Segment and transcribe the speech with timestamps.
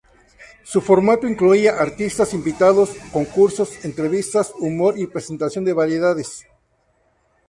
[0.63, 6.47] Su formato incluía artistas invitados, concursos, entrevistas, humor y presentación de variedades.